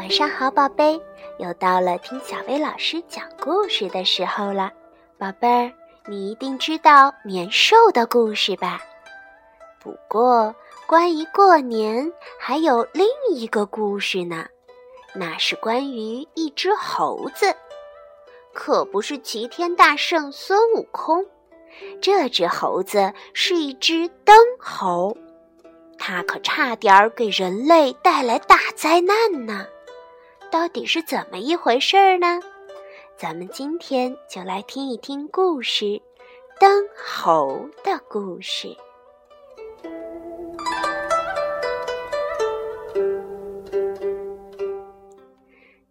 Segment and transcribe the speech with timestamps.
[0.00, 0.98] 晚上好，宝贝，
[1.38, 4.72] 又到了听小薇老师讲故事的时候了。
[5.18, 5.70] 宝贝儿，
[6.06, 8.80] 你一定知道年兽的故事吧？
[9.78, 10.54] 不过，
[10.86, 14.46] 关于过年还有另一个故事呢，
[15.14, 17.54] 那是关于一只猴子，
[18.54, 21.26] 可不是齐天大圣孙悟空。
[22.00, 25.14] 这只猴子是一只灯猴，
[25.98, 29.66] 它可差点给人类带来大灾难呢。
[30.50, 32.40] 到底是怎么一回事儿呢？
[33.16, 35.84] 咱们今天就来听一听故事
[36.58, 38.68] 《灯猴的故事》。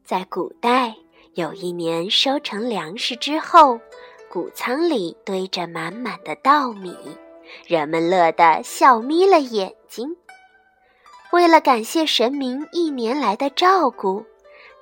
[0.04, 0.94] 在古代，
[1.36, 3.80] 有一年收成粮食之后，
[4.30, 6.98] 谷仓里堆着满满的稻米，
[7.66, 10.18] 人们乐得笑眯了眼睛。
[11.32, 14.26] 为了感谢神明一年来的照顾。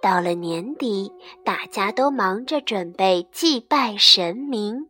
[0.01, 1.11] 到了年底，
[1.43, 4.87] 大家都忙着准备祭拜神明。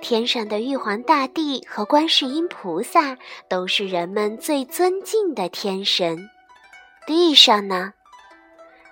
[0.00, 3.16] 天上的玉皇大帝和观世音菩萨
[3.48, 6.28] 都是人们最尊敬的天神。
[7.06, 7.92] 地上呢，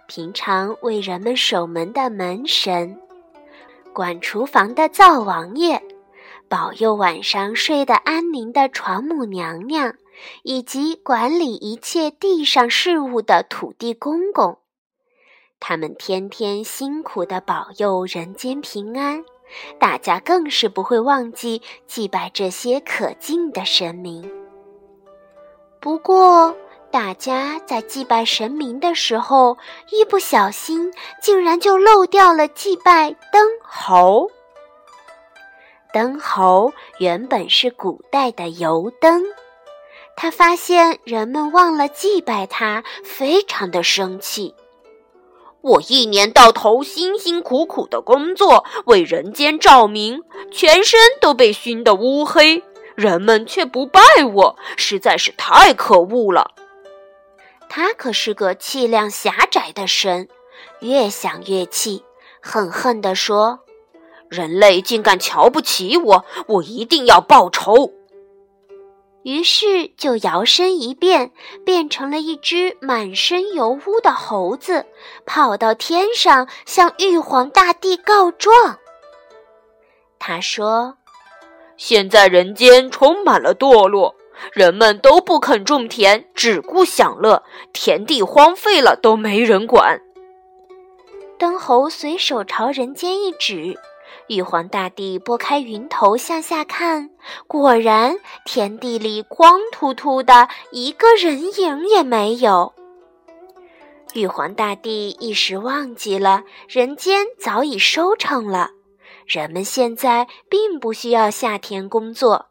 [0.08, 2.98] 平常为人们守门的门神，
[3.92, 5.80] 管厨房的灶王爷，
[6.48, 9.94] 保佑晚上睡得安宁的床母娘娘。
[10.42, 14.58] 以及管理一切地上事务的土地公公，
[15.60, 19.24] 他们天天辛苦地保佑人间平安，
[19.78, 24.30] 大家更是不会忘记祭拜这些可敬的神明。
[25.80, 26.56] 不过，
[26.90, 29.58] 大家在祭拜神明的时候，
[29.90, 34.30] 一不小心竟然就漏掉了祭拜灯猴。
[35.92, 39.22] 灯猴原本是古代的油灯。
[40.16, 44.54] 他发现人们忘了祭拜他，非常的生气。
[45.60, 52.62] 我一年到头辛辛苦苦的工作，为人间照明，全身都被熏得乌黑，
[52.94, 54.00] 人们却不拜
[54.34, 56.52] 我，实在是太可恶了。
[57.68, 60.28] 他可是个气量狭窄的神，
[60.80, 62.04] 越想越气，
[62.40, 63.60] 恨恨地说
[64.28, 67.92] ：“人类竟敢瞧不起我，我一定要报仇。”
[69.24, 71.32] 于是就摇身一变，
[71.64, 74.84] 变成了一只满身油污的猴子，
[75.24, 78.78] 跑到天上向玉皇大帝告状。
[80.18, 80.98] 他说
[81.78, 84.14] ：“现在人间充满了堕落，
[84.52, 87.42] 人们都不肯种田，只顾享乐，
[87.72, 90.00] 田地荒废了都没人管。”
[91.38, 93.78] 灯猴随手朝人间一指。
[94.28, 97.10] 玉皇大帝拨开云头向下看，
[97.46, 102.72] 果然田地里光秃秃的，一个人影也没有。
[104.14, 108.70] 玉皇大帝一时忘记了，人间早已收成了，
[109.26, 112.46] 人们现在并不需要下田工作。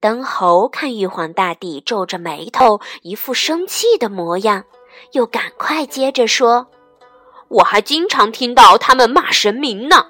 [0.00, 4.64] 灯猴看玉皇大帝皱着眉头，一副生气的模样，
[5.12, 6.68] 又赶快接着说。
[7.52, 10.06] 我还经常听到他们骂神明呢，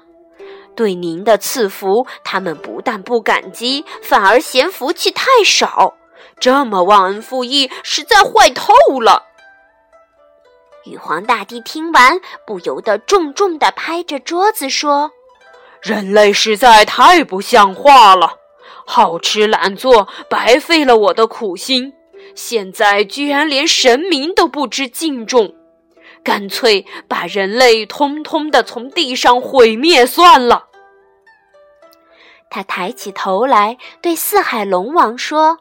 [0.75, 5.95] 对您的赐福，他们不但不感激，反而嫌福气太少，
[6.39, 9.23] 这么忘恩负义，实在坏透了。
[10.85, 15.11] 玉皇大帝听完，不由得重重地拍着桌子说
[15.81, 18.37] ：“人类实在太不像话了，
[18.85, 21.93] 好吃懒做，白费了我的苦心，
[22.35, 25.55] 现在居然连神明都不知敬重。”
[26.23, 30.67] 干脆把人类通通的从地上毁灭算了。
[32.49, 35.59] 他抬起头来，对四海龙王说：“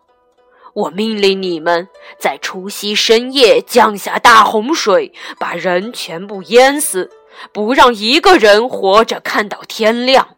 [0.74, 7.10] 我命令你们在除夕深夜降下大洪水，把人全部淹死，
[7.52, 10.36] 不让一个人活着看到天亮。”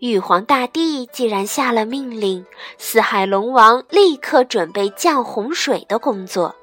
[0.00, 2.46] 玉皇大帝既然下了命令，
[2.76, 6.54] 四海龙王立刻准备降洪水的工作。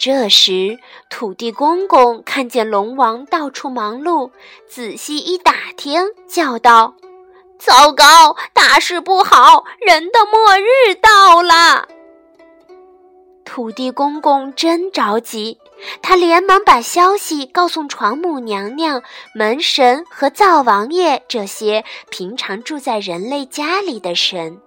[0.00, 0.78] 这时，
[1.10, 4.30] 土地公公看见龙王到处忙碌，
[4.66, 6.94] 仔细一打听，叫道
[7.60, 11.86] ：“糟糕，大事不好，人的末日到了！”
[13.44, 15.58] 土地公公真着急，
[16.00, 19.02] 他连忙把消息告诉床母娘娘、
[19.34, 24.62] 门神和灶王爷这些平常住在人类家里的神。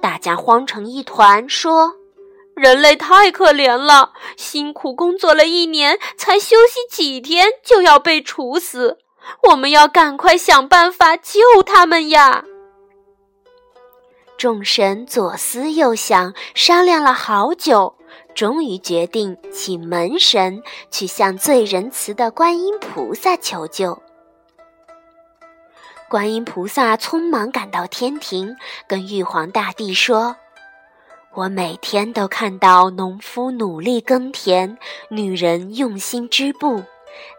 [0.00, 1.99] 大家慌成一团，说。
[2.56, 8.98] 人类太可怜了，辛苦工作了一年，才休息几天就要被处死。
[9.50, 12.44] 我们要赶快想办法救他们呀！
[14.36, 17.94] 众神左思右想，商量了好久，
[18.34, 24.02] 终于决定请门神去向最仁慈的观音菩萨求救。
[26.08, 28.56] 观音菩萨匆忙赶到天庭，
[28.88, 30.36] 跟玉皇大帝说
[31.34, 34.76] ：“我每天都看到农夫努力耕田，
[35.08, 36.82] 女人用心织布。”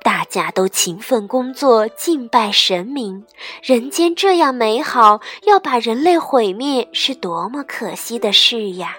[0.04, 3.26] 大家都勤奋工作，敬拜神明。
[3.64, 8.98] 人间这样美好，要把人类毁灭，是多么可惜的事呀！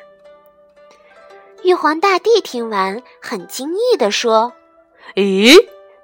[1.63, 4.55] 玉皇大帝听完，很惊异地说
[5.15, 5.55] ：“咦，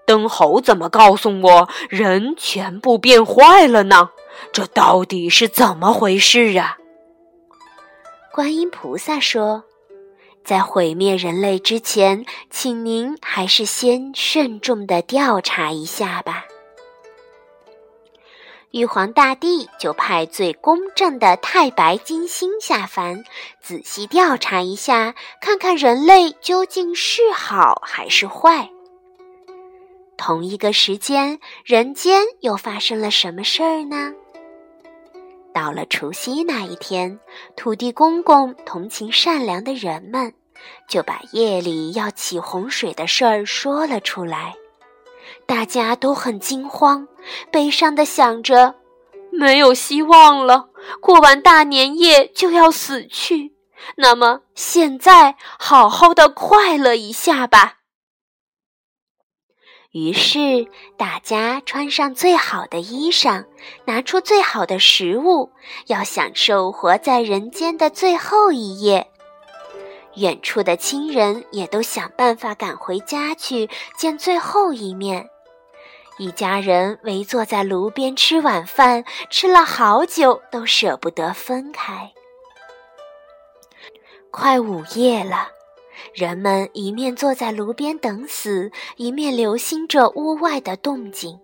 [0.06, 4.10] 灯猴怎么告诉我人全部变坏了呢？
[4.52, 6.77] 这到底是怎么回事啊？”
[8.38, 9.64] 观音菩萨说。
[10.44, 16.44] 在毁灭人类之前，请您还是先慎重的调查一下吧。
[18.70, 23.24] 玉皇大帝就派最公正的太白金星下凡，
[23.60, 28.70] 仔细调查一下，看看人类究竟是好还是坏。
[30.16, 34.12] 同一个时间，人间又发生了什么事儿呢？
[35.58, 37.18] 到了除夕那一天，
[37.56, 40.32] 土地公公同情善良的人们。
[40.88, 44.54] 就把夜里要起洪水的事儿说了出来，
[45.46, 47.08] 大家都很惊慌，
[47.50, 48.76] 悲伤的想着，
[49.32, 50.68] 没有希望了，
[51.00, 53.52] 过完大年夜就要死去。
[53.96, 57.77] 那么现在好好的快乐一下吧。
[59.92, 60.66] 于是
[60.98, 63.46] 大家穿上最好的衣裳，
[63.86, 65.50] 拿出最好的食物，
[65.86, 69.08] 要享受活在人间的最后一夜。
[70.16, 75.28] 远处的亲人也都想办法赶回家去见最后一面。
[76.18, 82.12] 一家人围坐在炉边吃晚饭，吃了好久都舍不得分开。
[84.30, 85.48] 快午夜了，
[86.14, 91.38] 人们一面坐在炉边等死，一面留心着屋外的动静。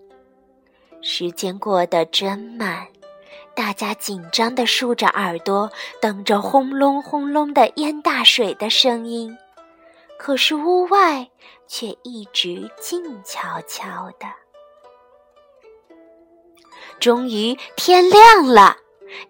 [1.03, 2.87] 时间过得真慢。
[3.57, 5.71] 大家紧张地竖着耳朵，
[6.01, 9.37] 等着轰隆轰隆的淹大水的声音，
[10.19, 11.29] 可是屋外
[11.69, 14.27] 却一直静悄悄的。
[16.99, 18.77] 终于天亮了，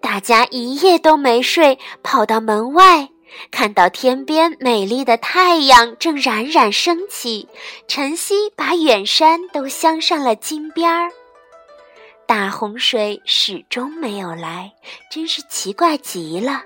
[0.01, 3.11] 大家一夜都没睡，跑到门外，
[3.51, 7.49] 看到天边美丽的太阳正冉冉升起，
[7.89, 11.11] 晨曦把远山都镶上了金边儿。
[12.27, 14.73] 大洪水始终没有来，
[15.11, 16.63] 真是奇怪极了。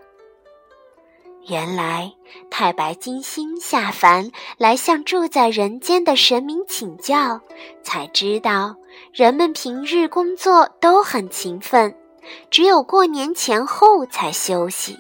[1.48, 2.12] 原来
[2.50, 7.40] 太白金星下凡来向住在人间的神明请教，
[7.82, 8.76] 才知道
[9.12, 11.94] 人们平日工作都很勤奋，
[12.50, 14.98] 只有过年前后才休息。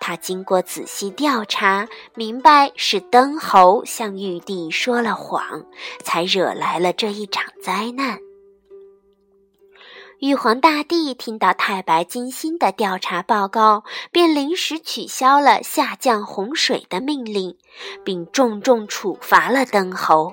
[0.00, 5.64] 他经过仔细调查，明白是灯猴向玉帝说了谎，
[6.02, 8.18] 才惹来了这一场灾难。
[10.20, 17.56] 玉皇大帝听到太白金星的调查报告，便临时取消了下降洪水的命令，
[18.02, 20.32] 并重重处罚了灯猴。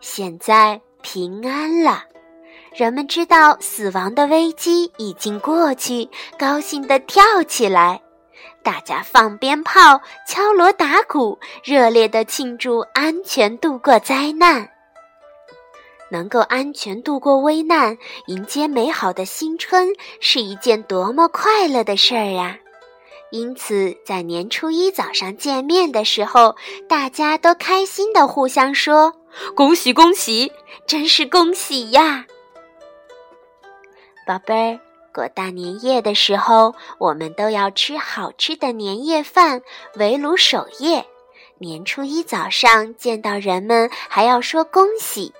[0.00, 2.04] 现在平安了，
[2.74, 8.00] 人们知道死亡的危机已经过去，高兴地跳起来，
[8.66, 14.68] 大家放鞭炮、敲锣打鼓，热烈地庆祝安全度过灾难。
[16.10, 17.96] 能够安全度过危难，
[18.26, 22.58] 迎接美好的新春，是一件多么快乐的事儿啊！
[23.30, 26.56] 因此，在年初一早上见面的时候，
[26.88, 29.14] 大家都开心的互相说
[29.54, 30.50] ：“恭喜恭喜，
[30.88, 32.26] 真是恭喜呀！”
[34.26, 34.80] 宝贝儿，
[35.16, 39.62] 过大年夜的时候，我们都要吃好吃的年夜饭，
[39.94, 41.06] 围炉守夜。
[41.56, 45.32] 年初一早上见到人们，还要说恭喜。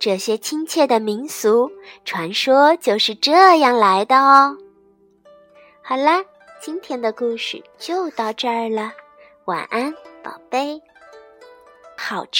[0.00, 1.70] 这些亲切的民俗
[2.04, 4.56] 传说就是这样来的哦。
[5.82, 6.24] 好啦，
[6.60, 8.90] 今天的故事就到这儿了，
[9.44, 10.82] 晚安，宝贝，
[11.96, 12.32] 好吃。